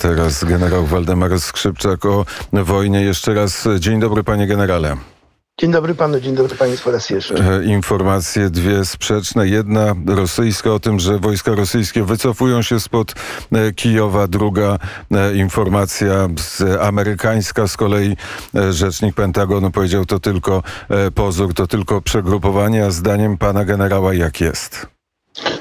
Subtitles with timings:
[0.00, 3.00] teraz generał Waldemar Skrzypczak o wojnie.
[3.02, 4.96] Jeszcze raz dzień dobry panie generale.
[5.60, 7.34] Dzień dobry panu, dzień dobry państwu raz jeszcze.
[7.34, 9.48] E, informacje dwie sprzeczne.
[9.48, 13.14] Jedna rosyjska o tym, że wojska rosyjskie wycofują się spod
[13.52, 14.26] e, Kijowa.
[14.26, 14.78] Druga
[15.10, 16.28] e, informacja
[16.80, 17.68] amerykańska.
[17.68, 18.16] Z kolei
[18.70, 20.62] rzecznik Pentagonu powiedział to tylko
[21.14, 22.84] pozór, to tylko przegrupowanie.
[22.86, 24.86] A zdaniem pana generała jak jest?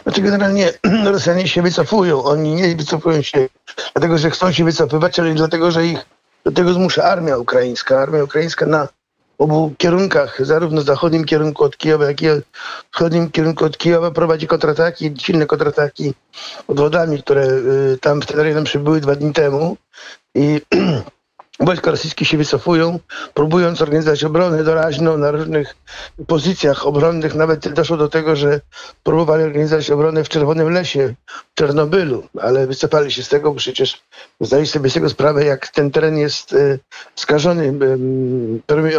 [0.04, 0.74] Znaczy generalnie
[1.14, 2.24] Rosjanie się wycofują.
[2.24, 3.50] Oni nie wycofują się
[3.94, 6.06] dlatego, że chcą się wycofywać, ale dlatego, że ich
[6.46, 8.00] do tego zmusza armia ukraińska.
[8.00, 8.88] Armia ukraińska na
[9.38, 12.26] obu kierunkach, zarówno w zachodnim kierunku od Kijowa, jak i
[12.92, 16.14] wschodnim kierunku od Kijowa prowadzi kontrataki, silne kontrataki
[16.68, 19.78] odwodami, które y, tam w ten rejon przybyły dwa dni temu
[20.36, 20.62] i
[21.60, 23.00] Wojska rosyjskie się wycofują,
[23.34, 25.76] próbując organizować obronę doraźną na różnych
[26.28, 27.36] pozycjach obronnych.
[27.36, 28.62] Nawet doszło do tego, że
[29.04, 34.02] próbowali organizować obronę w Czerwonym Lesie, w Czernobylu, ale wycofali się z tego, bo przecież
[34.42, 36.78] zdali sobie z tego sprawę, jak ten teren jest e,
[37.16, 37.74] skażony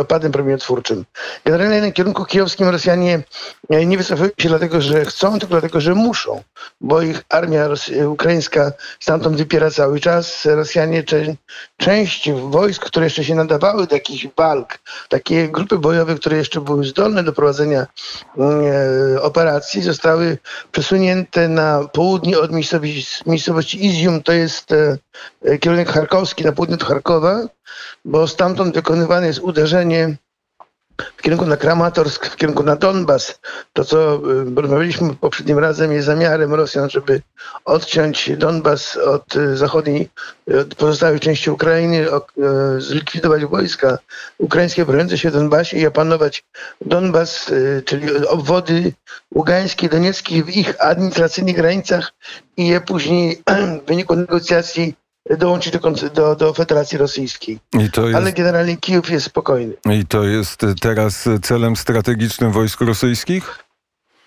[0.00, 1.04] opadem promieniotwórczym.
[1.44, 3.22] Generalnie na kierunku kijowskim Rosjanie
[3.70, 6.42] e, nie wycofują się dlatego, że chcą, tylko dlatego, że muszą,
[6.80, 7.68] bo ich armia
[8.06, 10.44] ukraińska stamtąd wypiera cały czas.
[10.44, 11.04] Rosjanie
[11.76, 16.84] część wojsk, które jeszcze się nadawały do jakichś walk, takie grupy bojowe, które jeszcze były
[16.84, 17.86] zdolne do prowadzenia
[18.38, 20.38] e, operacji, zostały
[20.72, 26.84] przesunięte na południe od miejscowości, miejscowości Izium, to jest e, kierunek charkowski, na południe od
[26.84, 27.40] Charkowa,
[28.04, 30.16] bo stamtąd wykonywane jest uderzenie
[31.16, 33.40] w kierunku na Kramatorsk, w kierunku na Donbas.
[33.72, 34.14] To, co
[34.56, 37.22] y, rozmawialiśmy poprzednim razem, jest zamiarem Rosjan, żeby
[37.64, 40.08] odciąć Donbas od y, zachodniej,
[40.60, 43.98] od pozostałej części Ukrainy, y, zlikwidować wojska
[44.38, 46.44] ukraińskie broniące się w Donbasie i opanować
[46.80, 47.50] Donbas,
[47.84, 48.92] czyli obwody
[49.34, 52.12] ługańskie, donieckie w ich administracyjnych granicach
[52.56, 53.42] i je później
[53.84, 54.94] w wyniku negocjacji
[55.38, 57.58] dołączyć do, do, do Federacji Rosyjskiej.
[57.74, 59.74] Jest, Ale generalnie Kijów jest spokojny.
[59.90, 63.64] I to jest teraz celem strategicznym wojsk rosyjskich?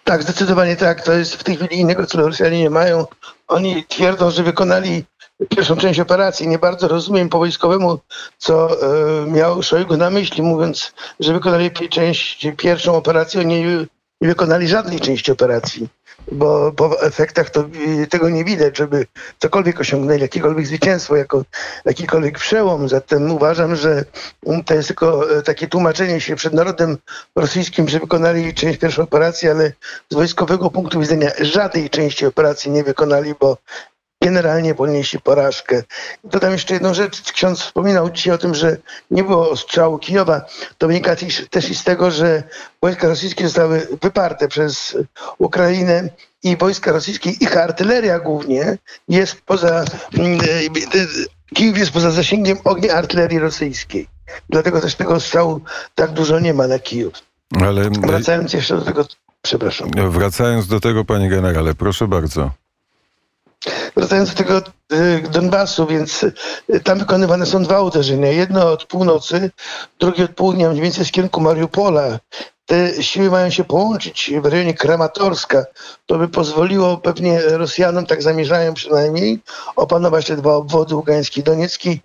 [0.04, 1.04] Tak, zdecydowanie tak.
[1.04, 3.06] To jest w tej chwili innego celu Rosjanie nie mają.
[3.48, 5.06] Oni twierdzą, że wykonali
[5.50, 6.48] pierwszą część operacji.
[6.48, 8.00] Nie bardzo rozumiem po wojskowemu,
[8.38, 13.42] co e, miał Szojgu na myśli, mówiąc, że wykonali część, pierwszą operację.
[13.42, 13.88] Oni
[14.24, 15.90] nie, wykonali żadnej części operacji
[16.32, 17.66] bo po efektach to
[18.10, 19.06] tego nie widać, żeby
[19.40, 21.44] cokolwiek osiągnęli, jakiekolwiek zwycięstwo, jako,
[21.86, 22.90] jakikolwiek przełom.
[22.90, 24.06] Zatem uważam, że
[24.66, 26.98] to jest tylko e, takie tłumaczenie się przed narodem
[27.36, 29.72] rosyjskim, że wykonali część pierwszej operacji, ale
[30.10, 33.58] z wojskowego punktu widzenia żadnej części operacji nie wykonali, bo
[34.24, 35.84] generalnie ponieśli porażkę.
[36.24, 37.32] Dodam jeszcze jedną rzecz.
[37.32, 38.78] Ksiądz wspominał dzisiaj o tym, że
[39.12, 40.46] nie było ostrzału Kijowa.
[40.78, 41.16] To wynika
[41.50, 42.44] też i z tego, że
[42.82, 44.98] wojska rosyjskie zostały wyparte przez
[45.38, 46.10] Ukrainę
[46.44, 49.86] i wojska rosyjskie, ich artyleria głównie jest poza,
[50.18, 54.08] mm, e, Kijów jest poza zasięgiem ognia artylerii rosyjskiej.
[54.50, 55.62] Dlatego też tego ostrzału
[55.96, 57.14] tak dużo nie ma na Kijów.
[57.62, 57.90] Ale...
[57.90, 59.06] Wracając jeszcze do tego,
[59.42, 59.90] przepraszam.
[60.10, 62.63] Wracając do tego, panie generale, proszę bardzo.
[63.96, 64.62] Wracając do tego
[64.94, 68.28] y, Donbasu, więc y, tam wykonywane są dwa uderzenia.
[68.28, 69.52] Jedno od północy,
[70.00, 72.20] drugie od południa, mniej więcej z kierunku Mariupola.
[72.74, 75.66] Te siły mają się połączyć w rejonie Kramatorska.
[76.06, 79.40] To by pozwoliło pewnie Rosjanom, tak zamierzają przynajmniej,
[79.76, 82.02] opanować te dwa obwody, Ługański i Doniecki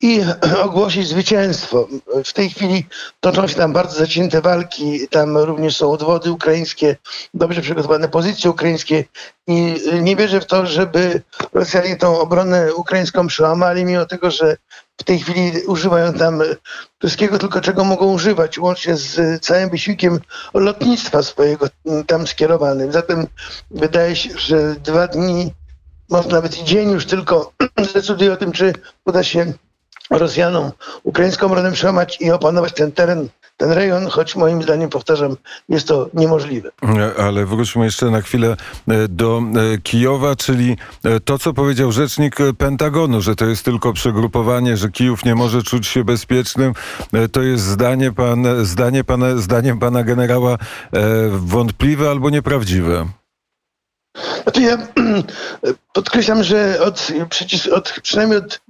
[0.00, 0.20] i
[0.66, 1.88] ogłosić zwycięstwo.
[2.24, 2.86] W tej chwili
[3.20, 5.08] toczą się tam bardzo zacięte walki.
[5.08, 6.96] Tam również są odwody ukraińskie,
[7.34, 9.04] dobrze przygotowane pozycje ukraińskie
[9.46, 11.22] i nie wierzę w to, żeby
[11.52, 14.56] Rosjanie tą obronę ukraińską przełamali, mimo tego, że
[14.96, 16.42] w tej chwili używają tam
[16.98, 20.20] wszystkiego tylko czego mogą używać, łącznie z całym wysiłkiem
[20.54, 21.66] lotnictwa swojego
[22.06, 22.92] tam skierowanym.
[22.92, 23.26] Zatem
[23.70, 25.52] wydaje się, że dwa dni,
[26.10, 27.52] może nawet i dzień już tylko
[27.90, 28.72] zdecyduje o tym, czy
[29.04, 29.52] uda się
[30.10, 30.70] Rosjanom
[31.02, 35.36] ukraińską obronę przełamać i opanować ten teren, ten rejon, choć moim zdaniem, powtarzam,
[35.68, 36.70] jest to niemożliwe.
[37.18, 38.56] Ale wróćmy jeszcze na chwilę
[38.88, 39.42] e, do
[39.74, 44.88] e, Kijowa, czyli e, to, co powiedział rzecznik Pentagonu, że to jest tylko przegrupowanie, że
[44.88, 46.72] Kijów nie może czuć się bezpiecznym.
[47.32, 50.58] To jest zdanie, pan, zdanie pana, zdaniem pana generała
[51.30, 53.06] wątpliwe albo nieprawdziwe.
[54.42, 54.78] Znaczy ja
[55.92, 58.60] podkreślam, że od, przecież od, przynajmniej od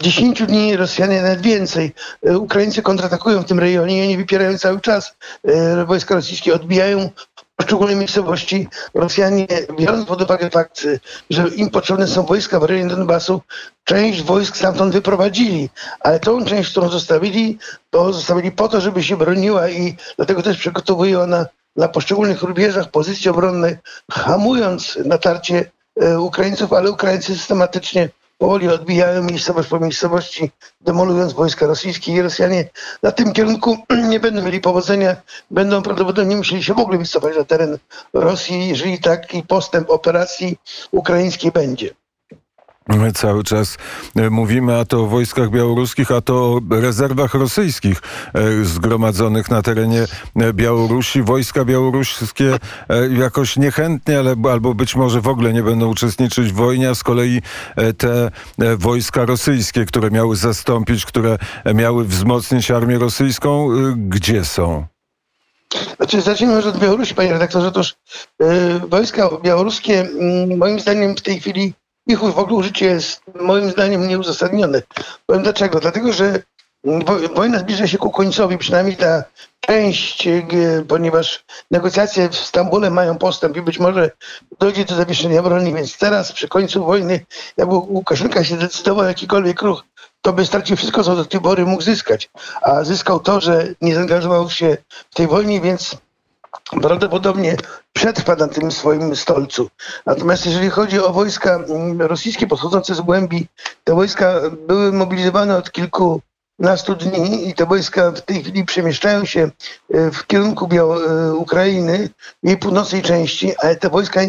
[0.00, 1.92] 10 dni Rosjanie nawet więcej.
[2.26, 5.16] E, Ukraińcy kontratakują w tym rejonie i oni wypierają cały czas.
[5.44, 7.10] E, wojska rosyjskie odbijają
[7.56, 8.68] poszczególne miejscowości.
[8.94, 9.46] Rosjanie,
[9.78, 10.86] biorąc pod uwagę fakt,
[11.30, 13.40] że im potrzebne są wojska w rejonie Donbasu,
[13.84, 15.70] część wojsk stamtąd wyprowadzili,
[16.00, 17.58] ale tą część, którą zostawili,
[17.90, 22.90] to zostawili po to, żeby się broniła i dlatego też przygotowują na, na poszczególnych rubieżach
[22.90, 23.78] pozycje obronne,
[24.10, 25.70] hamując natarcie
[26.00, 28.08] e, Ukraińców, ale Ukraińcy systematycznie
[28.40, 30.50] powoli odbijają miejscowość po miejscowości,
[30.80, 32.68] demolując wojska rosyjskie i Rosjanie
[33.02, 33.76] na tym kierunku
[34.12, 35.16] nie będą mieli powodzenia,
[35.50, 37.78] będą prawdopodobnie musieli się w ogóle wycofać na teren
[38.12, 40.58] Rosji, jeżeli taki postęp operacji
[40.90, 41.90] ukraińskiej będzie.
[43.14, 43.78] Cały czas
[44.16, 48.02] e, mówimy a to o wojskach białoruskich, a to o rezerwach rosyjskich
[48.34, 50.06] e, zgromadzonych na terenie
[50.36, 51.22] e, Białorusi.
[51.22, 52.58] Wojska białoruskie
[53.18, 57.02] jakoś niechętnie, ale, albo być może w ogóle nie będą uczestniczyć w wojnie, a z
[57.02, 57.42] kolei
[57.98, 58.30] te
[58.78, 61.38] wojska rosyjskie, które miały zastąpić, które
[61.74, 64.86] miały wzmocnić armię rosyjską, gdzie są?
[65.96, 67.68] Znaczy, zacznijmy od Białorusi, panie redaktorze.
[67.68, 67.94] Otóż
[68.40, 68.48] yy,
[68.88, 70.08] wojska białoruskie,
[70.48, 71.74] yy, moim zdaniem, w tej chwili
[72.06, 74.82] ich w ogóle użycie jest moim zdaniem nieuzasadnione.
[75.26, 75.80] Powiem dlaczego.
[75.80, 76.42] Dlatego, że
[77.34, 79.24] wojna zbliża się ku końcowi, przynajmniej ta
[79.60, 80.42] część, e,
[80.88, 84.10] ponieważ negocjacje w Stambule mają postęp i być może
[84.58, 87.26] dojdzie do zawieszenia broni, więc teraz przy końcu wojny,
[87.56, 89.84] jakby Łukaszenka się decydował jakikolwiek ruch,
[90.22, 92.30] to by stracił wszystko, co do tej pory mógł zyskać.
[92.62, 94.76] A zyskał to, że nie zaangażował się
[95.10, 95.96] w tej wojnie, więc
[96.82, 97.56] prawdopodobnie
[97.92, 99.70] przetrwa na tym swoim stolcu.
[100.06, 103.46] Natomiast jeżeli chodzi o wojska mm, rosyjskie pochodzące z głębi,
[103.84, 105.70] te wojska były mobilizowane od
[106.60, 109.50] kilkunastu dni i te wojska w tej chwili przemieszczają się
[109.94, 112.08] e, w kierunku Biał- Ukrainy,
[112.42, 114.20] jej północnej części, ale te wojska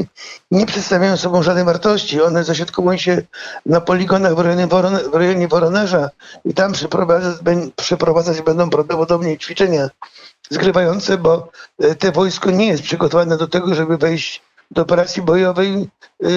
[0.51, 2.21] nie przedstawiają sobą żadnej wartości.
[2.21, 3.21] One zasiadkują się
[3.65, 6.09] na poligonach w rejonie, Woron- w rejonie Woronarza
[6.45, 7.37] i tam przeprowadzać,
[7.75, 9.89] przeprowadzać będą prawdopodobnie ćwiczenia
[10.49, 11.49] zgrywające, bo
[11.79, 14.41] e, te wojsko nie jest przygotowane do tego, żeby wejść
[14.71, 15.89] do operacji bojowej.
[16.23, 16.27] E,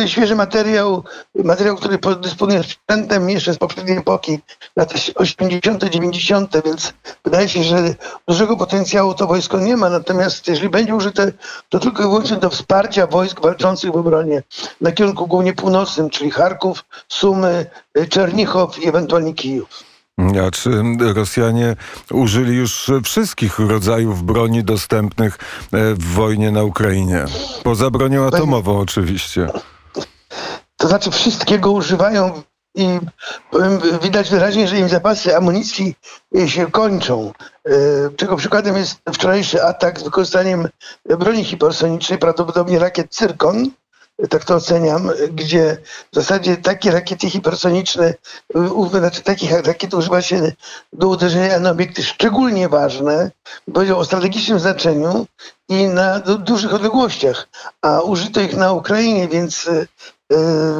[0.00, 1.04] jest świeży materiał,
[1.34, 4.38] materiał, który dysponuje sprzętem jeszcze z poprzedniej epoki,
[4.76, 6.92] lat 80., 90., więc
[7.24, 7.94] wydaje się, że
[8.28, 9.90] dużego potencjału to wojsko nie ma.
[9.90, 11.32] Natomiast jeżeli będzie użyte,
[11.68, 14.42] to tylko i wyłącznie do wsparcia wojsk walczących w obronie
[14.80, 17.66] na kierunku głównie północnym, czyli Charków, Sumy,
[18.08, 19.92] Czernichow i ewentualnie Kijów.
[20.18, 20.70] A czy
[21.14, 21.76] Rosjanie
[22.10, 25.38] użyli już wszystkich rodzajów broni dostępnych
[25.72, 27.24] e, w wojnie na Ukrainie?
[27.62, 29.48] Poza bronią atomową oczywiście.
[30.82, 32.42] To znaczy wszystkiego używają
[32.74, 32.98] i
[34.02, 35.94] widać wyraźnie, że im zapasy amunicji
[36.46, 37.32] się kończą.
[37.66, 37.72] E,
[38.16, 40.68] czego przykładem jest wczorajszy atak z wykorzystaniem
[41.18, 43.70] broni hipersonicznej, prawdopodobnie rakiet Cyrkon,
[44.30, 45.76] tak to oceniam, gdzie
[46.12, 48.14] w zasadzie takie rakiety hipersoniczne,
[48.90, 50.52] znaczy takich rakiet używa się
[50.92, 53.30] do uderzenia na obiekty szczególnie ważne,
[53.74, 55.26] powiedział o strategicznym znaczeniu
[55.68, 57.48] i na dużych odległościach,
[57.82, 59.86] a użyto ich na Ukrainie, więc E,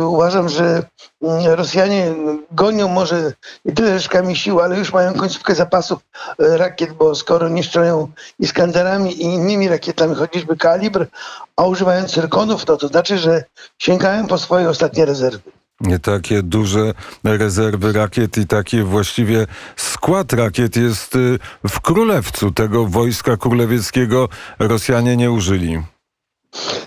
[0.07, 0.83] uważam, że
[1.23, 2.15] mm, Rosjanie
[2.53, 3.33] gonią może
[3.65, 6.01] nie tyle rzeczkami sił, ale już mają końcówkę zapasów
[6.39, 8.09] e, rakiet, bo skoro niszczają
[8.39, 11.07] Iskanderami i innymi rakietami, chociażby kalibr,
[11.57, 13.45] a używają cyrkonów, no to znaczy, że
[13.79, 15.53] sięgają po swoje ostatnie rezerwy
[16.03, 16.95] takie duże
[17.25, 19.47] rezerwy rakiet i taki właściwie
[19.77, 21.39] skład rakiet jest y,
[21.69, 22.51] w Królewcu.
[22.51, 24.29] Tego wojska królewieckiego
[24.59, 25.83] Rosjanie nie użyli.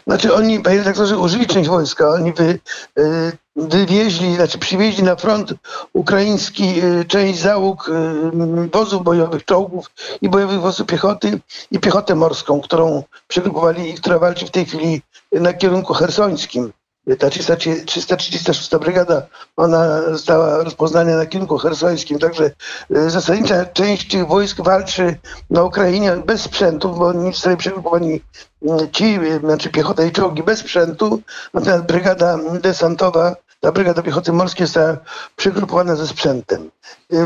[0.07, 2.09] Znaczy oni, panie redaktorze, użyli część wojska.
[2.09, 2.59] Oni wy,
[2.99, 5.53] y, wywieźli, znaczy przywieźli na front
[5.93, 9.91] ukraiński y, część załóg y, wozów bojowych, czołgów
[10.21, 11.39] i bojowych wozów piechoty
[11.71, 15.01] i piechotę morską, którą przygrupowali i która walczy w tej chwili
[15.31, 16.71] na kierunku hersońskim
[17.19, 19.21] ta 336 brygada,
[19.57, 22.51] ona została rozpoznana na kierunku hersońskim, także
[22.95, 25.15] e, zasadnicza część tych wojsk walczy
[25.49, 28.21] na Ukrainie bez sprzętu, bo oni sobie przegrupowani
[28.61, 31.21] mm, ci, znaczy piechota i czołgi bez sprzętu,
[31.53, 34.97] natomiast brygada desantowa ta brygada piechoty morskiej została
[35.35, 36.71] przygrupowana ze sprzętem.
[37.11, 37.25] E,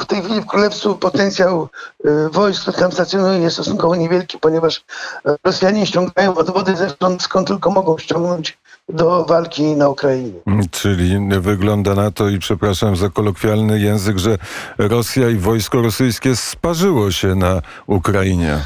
[0.00, 1.68] w tej chwili w Królewcu potencjał
[2.04, 4.84] e, wojsk, które tam stacjonuje jest stosunkowo niewielki, ponieważ
[5.44, 8.58] Rosjanie ściągają odwody zewsząd, skąd tylko mogą ściągnąć
[8.92, 10.40] do walki na Ukrainie.
[10.70, 14.38] Czyli wygląda na to, i przepraszam za kolokwialny język, że
[14.78, 18.60] Rosja i wojsko rosyjskie sparzyło się na Ukrainie.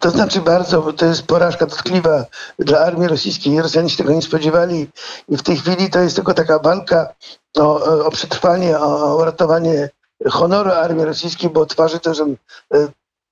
[0.00, 2.24] To znaczy bardzo, to jest porażka dotkliwa
[2.58, 3.62] dla armii rosyjskiej.
[3.62, 4.88] Rosjanie się tego nie spodziewali
[5.28, 7.14] i w tej chwili to jest tylko taka walka
[7.58, 9.90] o, o przetrwanie, o, o ratowanie
[10.30, 12.26] honoru armii rosyjskiej, bo twarzy to, że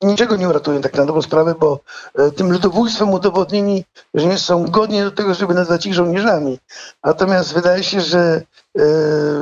[0.03, 1.81] niczego nie uratują tak na dobrą sprawę, bo
[2.15, 6.59] e, tym ludobójstwem udowodnili, że nie są godni do tego, żeby nazwać ich żołnierzami.
[7.05, 8.43] Natomiast wydaje się, że
[8.79, 8.83] e,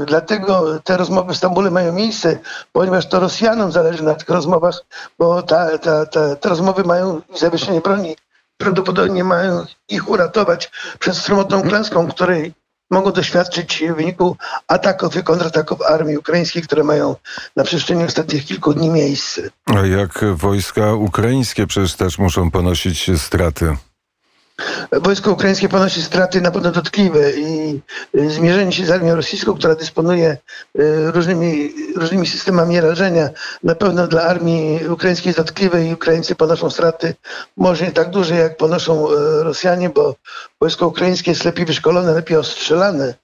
[0.06, 2.38] dlatego te rozmowy w Stambule mają miejsce,
[2.72, 4.84] ponieważ to Rosjanom zależy na tych rozmowach,
[5.18, 8.16] bo ta, ta, ta, te rozmowy mają zawieszenie broni
[8.58, 12.54] prawdopodobnie mają ich uratować przed sromotną klęską, której
[12.90, 14.36] mogą doświadczyć w wyniku
[14.68, 17.16] ataków i kontrataków armii ukraińskiej, które mają
[17.56, 19.42] na przestrzeni ostatnich kilku dni miejsce.
[19.66, 23.76] A jak wojska ukraińskie przecież też muszą ponosić straty?
[24.92, 27.80] Wojsko ukraińskie ponosi straty na pewno dotkliwe i
[28.14, 30.36] zmierzenie się z armią rosyjską, która dysponuje
[30.78, 33.28] y, różnymi, różnymi systemami rażenia,
[33.62, 37.14] na pewno dla armii ukraińskiej jest dotkliwe i Ukraińcy ponoszą straty
[37.56, 40.14] może nie tak duże, jak ponoszą y, Rosjanie, bo
[40.60, 43.14] wojsko ukraińskie jest lepiej wyszkolone, lepiej ostrzelane,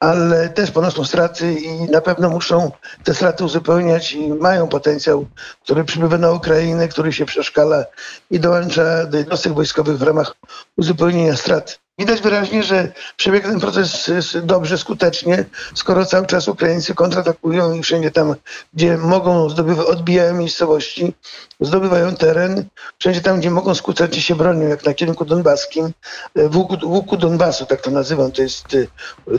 [0.00, 2.70] ale też ponoszą straty i na pewno muszą
[3.04, 5.26] te straty uzupełniać i mają potencjał,
[5.64, 7.84] który przybywa na Ukrainę, który się przeszkala
[8.30, 10.34] i dołącza do jednostek wojskowych w ramach
[10.76, 11.78] uzupełnienia strat.
[11.98, 14.10] Widać wyraźnie, że przebiega ten proces
[14.42, 18.34] dobrze, skutecznie, skoro cały czas Ukraińcy kontratakują i wszędzie tam,
[18.74, 21.14] gdzie mogą, zdobywa, odbijają miejscowości,
[21.60, 22.64] zdobywają teren,
[22.98, 25.92] wszędzie tam, gdzie mogą, skutecznie się bronią, jak na kierunku donbaskim,
[26.34, 28.76] w łuku, łuku Donbasu, tak to nazywam, to jest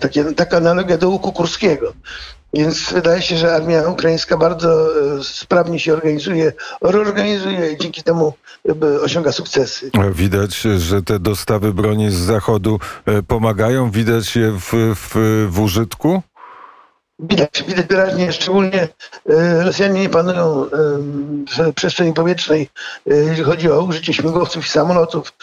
[0.01, 1.93] takie, taka analogia do łuku kurskiego.
[2.53, 4.89] Więc wydaje się, że armia ukraińska bardzo
[5.19, 8.33] e, sprawnie się organizuje, reorganizuje i dzięki temu
[9.03, 9.91] osiąga sukcesy.
[10.13, 13.91] Widać, że te dostawy broni z zachodu e, pomagają.
[13.91, 16.21] Widać je w, w, w użytku?
[17.19, 18.87] Widać, widać wyraźnie, szczególnie
[19.29, 20.67] e, Rosjanie nie panują e,
[21.69, 22.69] w przestrzeni powietrznej,
[23.11, 25.33] e, jeżeli chodzi o użycie śmigłowców i samolotów.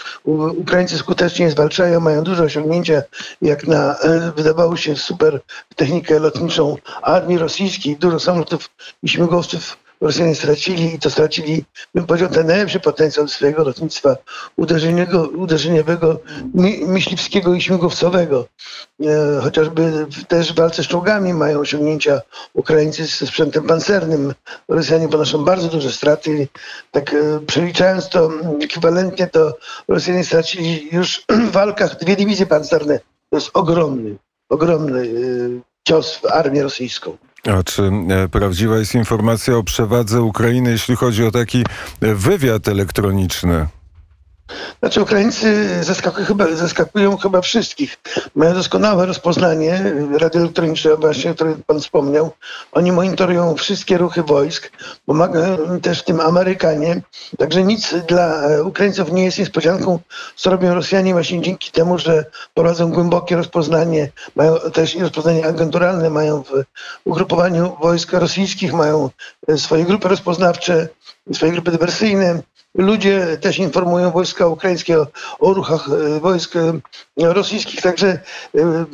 [0.56, 3.02] Ukraińcy skutecznie zwalczają, mają duże osiągnięcia,
[3.42, 3.96] jak na,
[4.36, 5.40] wydawało się, super
[5.76, 7.96] technikę lotniczą armii rosyjskiej.
[7.96, 8.70] Dużo samolotów
[9.02, 14.16] i śmigłowców Rosjanie stracili i to stracili, bym powiedział, ten najlepszy potencjał swojego lotnictwa
[14.56, 16.20] uderzeniowego, uderzeniowego
[16.86, 18.46] myśliwskiego i śmigłowcowego.
[19.00, 22.20] E, chociażby też w walce z czołgami mają osiągnięcia
[22.52, 24.34] Ukraińcy ze sprzętem pancernym.
[24.68, 26.48] Rosjanie ponoszą bardzo duże straty.
[26.90, 28.30] Tak e, przeliczając to
[28.62, 29.56] ekwiwalentnie, to
[29.88, 33.00] Rosjanie stracili już w walkach dwie dywizje pancerne.
[33.30, 34.16] To jest ogromny,
[34.48, 35.08] ogromny e,
[35.88, 37.16] cios w armię rosyjską.
[37.52, 41.64] A czy e, prawdziwa jest informacja o przewadze Ukrainy, jeśli chodzi o taki
[42.00, 43.66] e, wywiad elektroniczny?
[44.80, 47.98] Znaczy Ukraińcy zaskakują chyba, zaskakują chyba wszystkich.
[48.34, 52.30] Mają doskonałe rozpoznanie radioelektroniczne, właśnie, o którym pan wspomniał.
[52.72, 54.72] Oni monitorują wszystkie ruchy wojsk.
[55.06, 57.02] Pomagają też tym Amerykanie.
[57.38, 59.98] Także nic dla Ukraińców nie jest niespodzianką,
[60.36, 62.24] co robią Rosjanie właśnie dzięki temu, że
[62.54, 64.10] prowadzą głębokie rozpoznanie.
[64.36, 66.50] Mają też i rozpoznanie agenturalne, mają w
[67.04, 69.10] ugrupowaniu wojsk rosyjskich, mają
[69.56, 70.88] swoje grupy rozpoznawcze,
[71.32, 72.42] swoje grupy dywersyjne
[72.74, 75.06] Ludzie też informują wojska ukraińskie o,
[75.38, 76.80] o ruchach e, wojsk e,
[77.16, 78.18] rosyjskich, także
[78.54, 78.84] e,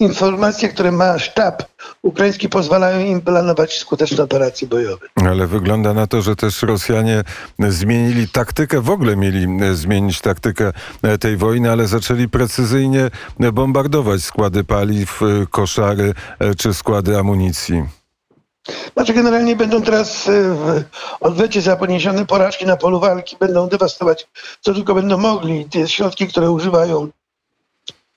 [0.00, 1.62] informacje, które ma sztab
[2.02, 5.06] ukraiński pozwalają im planować skuteczne operacje bojowe.
[5.16, 7.22] Ale wygląda na to, że też Rosjanie
[7.58, 10.72] zmienili taktykę, w ogóle mieli zmienić taktykę
[11.20, 13.10] tej wojny, ale zaczęli precyzyjnie
[13.52, 16.14] bombardować składy paliw, koszary
[16.58, 17.99] czy składy amunicji.
[18.94, 20.84] Znaczy generalnie będą teraz e, w
[21.20, 24.28] odwecie za poniesione porażki na polu walki, będą dewastować
[24.60, 25.64] co tylko będą mogli.
[25.64, 27.08] Te środki, które używają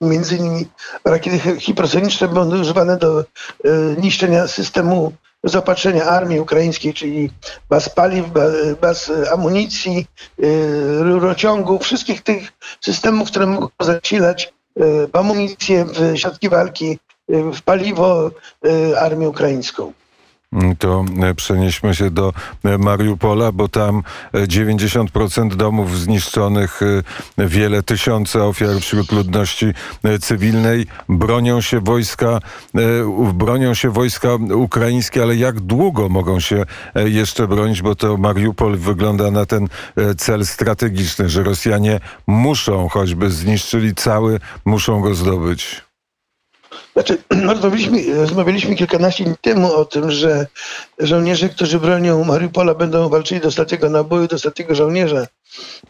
[0.02, 0.66] między innymi
[1.06, 3.26] rakiety hipersoniczne będą używane do e,
[4.02, 7.30] niszczenia systemu zaopatrzenia armii ukraińskiej, czyli
[7.70, 8.26] baz paliw,
[8.82, 10.06] baz amunicji,
[10.40, 10.44] e,
[11.04, 14.54] rurociągów, wszystkich tych systemów, które mogą zasilać
[15.14, 18.32] amunicję w środki walki, w paliwo
[19.00, 19.94] armię ukraińską
[20.80, 22.34] to e, przenieśmy się do
[22.64, 26.80] e, Mariupola, bo tam 90% e, domów zniszczonych,
[27.38, 29.74] wiele tysiące ofiar wśród ludności
[30.22, 30.86] cywilnej.
[31.10, 32.40] Bronią się wojska,
[33.34, 36.66] bronią się wojska ukraińskie, ale jak długo mogą się
[37.06, 39.68] jeszcze bronić, bo to Mariupol wygląda na ten
[40.18, 45.93] cel strategiczny, że Rosjanie muszą, choćby zniszczyli cały, muszą go zdobyć.
[46.94, 50.48] Znaczy, rozmawialiśmy, rozmawialiśmy kilkanaście dni temu o tym, że
[51.00, 55.28] żołnierze, którzy bronią Mariupola będą walczyli do ostatniego naboju, do ostatniego żołnierza.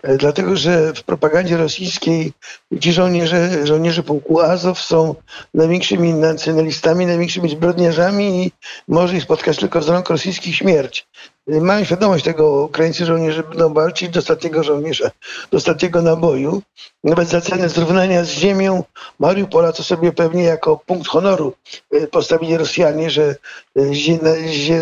[0.03, 2.33] E, dlatego, że w propagandzie rosyjskiej
[2.79, 5.15] ci żołnierze, żołnierze pułku Azow są
[5.53, 8.51] największymi nacjonalistami, największymi zbrodniarzami i
[8.87, 11.07] może ich spotkać tylko z rąk rosyjskich śmierć.
[11.47, 15.11] E, mają świadomość tego, Ukraińcy żołnierze będą walczyć do ostatniego żołnierza,
[15.51, 16.61] do ostatniego naboju.
[17.03, 18.83] Nawet za cenę zrównania z ziemią
[19.19, 21.53] Mariupola, co sobie pewnie jako punkt honoru
[21.91, 23.35] e, postawili Rosjanie, że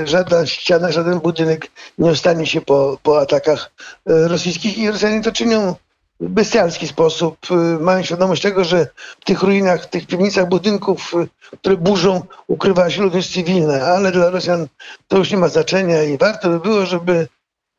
[0.05, 3.71] żadna ściana, żaden budynek nie ostanie się po, po atakach
[4.05, 5.75] rosyjskich i Rosjanie to czynią
[6.19, 7.37] w bestialski sposób.
[7.51, 8.87] Y, mają świadomość tego, że
[9.19, 14.11] w tych ruinach, w tych piwnicach budynków, y, które burzą, ukrywa się ludność cywilna, ale
[14.11, 14.67] dla Rosjan
[15.07, 17.27] to już nie ma znaczenia i warto by było, żeby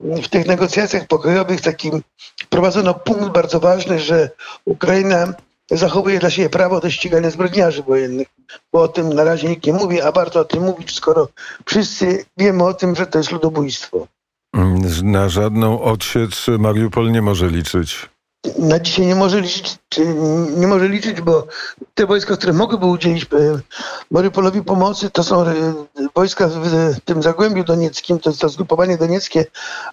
[0.01, 2.03] w tych negocjacjach pokojowych takim
[2.43, 4.31] wprowadzono punkt bardzo ważny, że
[4.65, 5.35] Ukraina
[5.71, 8.29] zachowuje dla siebie prawo do ścigania zbrodniarzy wojennych,
[8.73, 11.29] bo o tym na razie nikt nie mówi, a warto o tym mówić, skoro
[11.67, 14.07] wszyscy wiemy o tym, że to jest ludobójstwo.
[15.03, 18.09] Na żadną odsiecz Mariupol nie może liczyć.
[18.59, 20.07] Na dzisiaj nie może liczyć, czy
[20.57, 21.47] nie może liczyć, bo
[21.95, 23.27] te wojska, które mogłyby udzielić e,
[24.11, 25.55] Maryupolowi pomocy, to są e,
[26.15, 29.47] wojska w tym Zagłębiu Donieckim, to jest to zgrupowanie donieckie,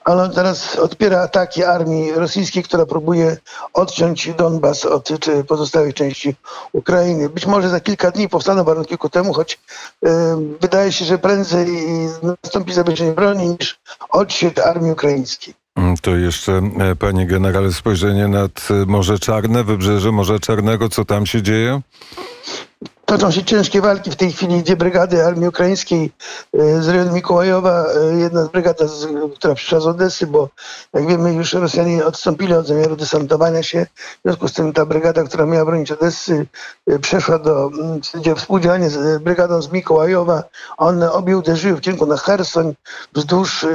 [0.03, 3.37] ale on teraz odpiera ataki armii rosyjskiej, która próbuje
[3.73, 6.35] odciąć Donbas od czy pozostałej części
[6.73, 7.29] Ukrainy.
[7.29, 9.59] Być może za kilka dni powstaną warunki ku temu, choć
[10.05, 10.09] e,
[10.61, 11.67] wydaje się, że prędzej
[12.43, 13.79] nastąpi zawieszenie broni niż
[14.09, 15.53] odsiecz armii ukraińskiej.
[15.79, 21.05] Mm, To jeszcze, e, panie generale, spojrzenie nad e, Morze Czarne, wybrzeże Morza Czarnego, co
[21.05, 21.81] tam się dzieje?
[23.09, 24.63] Toczą się ciężkie walki w tej chwili.
[24.63, 26.11] Dwie brygady armii ukraińskiej
[26.53, 28.85] e, z rejonu Mikołajowa, e, jedna brygada,
[29.35, 30.49] która przyszła z Odessy, bo
[30.93, 33.85] jak wiemy już Rosjanie odstąpili od zamiaru desantowania się.
[33.95, 36.47] W związku z tym ta brygada, która miała bronić Odessy,
[36.87, 40.43] e, przeszła do mm, gdzie współdziałanie z brygadą z Mikołajowa.
[40.77, 42.73] One obie uderzyły w kierunku na Hersoń,
[43.13, 43.65] wzdłuż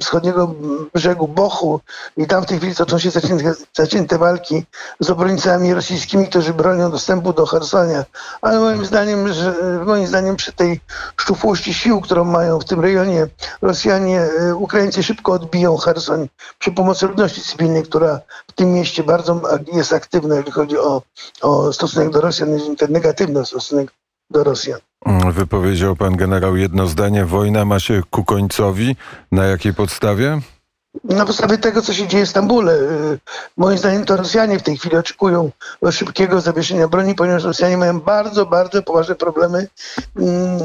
[0.00, 0.54] wschodniego
[0.94, 1.80] brzegu Bochu
[2.16, 4.64] i tam w tej chwili toczą się zacięte, zacięte walki
[5.00, 8.04] z obrońcami rosyjskimi, którzy bronią dostępu do Hersonia.
[8.42, 9.54] Ale moim zdaniem, że,
[9.86, 10.80] moim zdaniem przy tej
[11.16, 13.26] szczupłości sił, którą mają w tym rejonie
[13.62, 19.40] Rosjanie, e, Ukraińcy szybko odbiją Hersoń przy pomocy ludności cywilnej, która w tym mieście bardzo
[19.72, 21.02] jest aktywna, jeżeli chodzi o,
[21.42, 23.92] o stosunek do Rosjan, ten negatywny stosunek
[24.30, 24.80] do Rosjan.
[25.32, 28.96] Wypowiedział pan generał jedno zdanie, wojna ma się ku końcowi.
[29.32, 30.40] Na jakiej podstawie?
[31.04, 33.18] Na podstawie tego, co się dzieje w Stambule, y,
[33.56, 35.50] moim zdaniem to Rosjanie w tej chwili oczekują
[35.90, 39.68] szybkiego zawieszenia broni, ponieważ Rosjanie mają bardzo, bardzo poważne problemy.
[40.16, 40.58] Mm,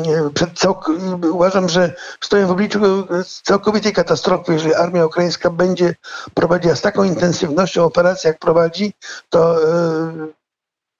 [1.32, 3.08] uważam, że stoją w obliczu
[3.44, 4.53] całkowitej katastrofy.
[4.53, 5.96] Jeżeli armia ukraińska będzie
[6.34, 8.94] prowadziła z taką intensywnością operację, jak prowadzi,
[9.30, 10.34] to y,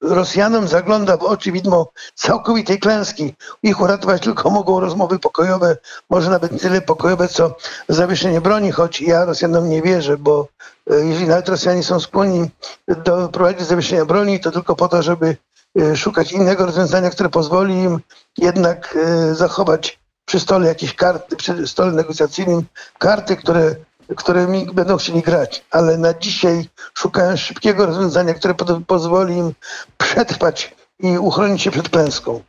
[0.04, 3.36] Rosjanom zagląda w oczy widmo całkowitej klęski.
[3.64, 5.78] Ich uratować tylko mogą rozmowy pokojowe,
[6.10, 7.56] może nawet tyle pokojowe, co
[7.90, 10.48] zawieszenie broni, choć ja Rosjanom nie wierzę, bo
[10.92, 12.50] e, jeżeli nawet Rosjanie są skłonni
[12.88, 15.38] do prowadzić zawieszenia broni, to tylko po to, żeby
[15.80, 18.00] e, szukać innego rozwiązania, które pozwoli im
[18.38, 22.64] jednak e, zachować przy stole jakieś karty, przy stole negocjacyjnym
[23.00, 23.76] karty, które
[24.16, 29.54] którymi będą chcieli grać, ale na dzisiaj szukają szybkiego rozwiązania, które po- pozwoli im
[29.98, 32.42] przetrwać i uchronić się przed klęską.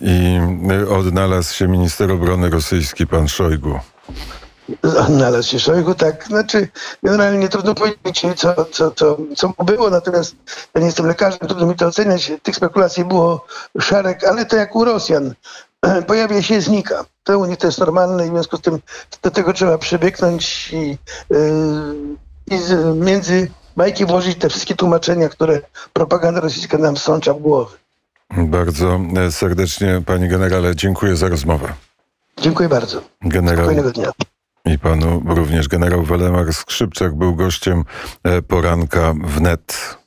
[0.00, 0.40] I
[0.90, 3.80] odnalazł się minister obrony rosyjski, pan Szojgu.
[4.82, 6.26] Znalazł się Szojgu, tak.
[6.26, 6.68] Znaczy,
[7.02, 10.36] generalnie trudno powiedzieć, co, co, co, co mu było, natomiast
[10.74, 12.32] ja nie jestem lekarzem, trudno mi to oceniać.
[12.42, 13.46] Tych spekulacji było
[13.80, 15.34] szereg, ale to jak u Rosjan.
[16.06, 17.04] Pojawia się, znika.
[17.24, 18.78] To u nich to jest normalne i w związku z tym
[19.22, 20.98] do tego trzeba przybiegnąć i,
[21.30, 21.38] yy,
[22.50, 25.60] i z, między bajki włożyć te wszystkie tłumaczenia, które
[25.92, 27.76] propaganda rosyjska nam sącza w głowy.
[28.36, 31.72] Bardzo e, serdecznie, panie generale, dziękuję za rozmowę.
[32.40, 33.02] Dziękuję bardzo.
[33.22, 34.10] Generał Spokojnego dnia.
[34.64, 37.84] i panu również generał Waldemar Skrzypczak był gościem
[38.24, 39.96] e, poranka wnet.